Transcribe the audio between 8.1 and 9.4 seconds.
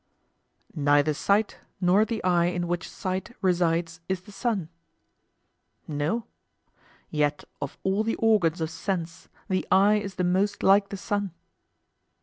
organs of sense